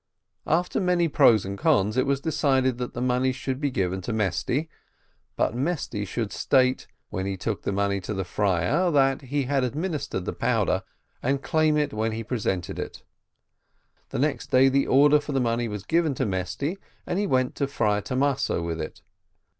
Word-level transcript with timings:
After 0.47 0.79
many 0.81 1.07
pros 1.07 1.45
and 1.45 1.59
cons, 1.59 1.95
it 1.95 2.07
was 2.07 2.17
as 2.21 2.25
last 2.25 2.33
decided 2.33 2.77
that 2.79 2.95
the 2.95 3.03
money 3.03 3.31
should 3.31 3.61
be 3.61 3.69
given 3.69 4.01
to 4.01 4.11
Mesty; 4.11 4.67
but 5.35 5.51
that 5.51 5.57
Mesty 5.59 6.05
should 6.05 6.31
state, 6.33 6.87
when 7.11 7.27
he 7.27 7.37
took 7.37 7.61
the 7.61 7.71
money 7.71 8.01
to 8.01 8.15
the 8.15 8.23
friar, 8.25 8.89
that 8.89 9.21
he 9.21 9.43
had 9.43 9.63
administered 9.63 10.25
the 10.25 10.33
powder, 10.33 10.81
and 11.21 11.43
claim 11.43 11.77
it 11.77 11.93
when 11.93 12.13
he 12.13 12.23
presented 12.23 12.79
it. 12.79 13.03
The 14.09 14.17
next 14.17 14.47
day 14.49 14.69
the 14.69 14.87
order 14.87 15.19
for 15.19 15.33
the 15.33 15.39
money 15.39 15.67
was 15.67 15.83
given 15.83 16.15
to 16.15 16.25
Mesty, 16.25 16.79
and 17.05 17.19
he 17.19 17.27
went 17.27 17.53
to 17.57 17.67
the 17.67 17.71
Friar 17.71 18.01
Thomaso 18.01 18.63
with 18.65 18.81
it. 18.81 19.03